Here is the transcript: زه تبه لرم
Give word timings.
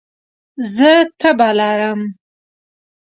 زه 0.75 0.91
تبه 1.19 1.49
لرم 1.59 2.01